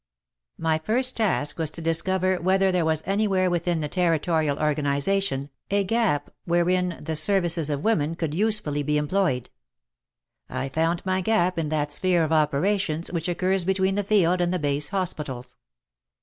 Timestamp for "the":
3.81-3.87, 6.99-7.15, 13.93-14.03, 14.51-14.57